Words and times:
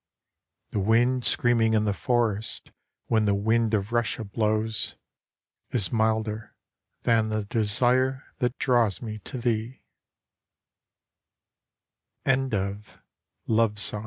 The 0.71 0.79
wind 0.79 1.25
screaming 1.25 1.75
in 1.75 1.85
the 1.85 1.93
forest 1.93 2.71
when 3.05 3.25
the 3.25 3.35
wind 3.35 3.75
of 3.75 3.91
Russia 3.91 4.23
blows 4.23 4.95
Is 5.69 5.91
milder 5.91 6.55
than 7.03 7.29
the 7.29 7.45
desire 7.45 8.33
that 8.39 8.57
draws 8.57 8.99
me 9.03 9.21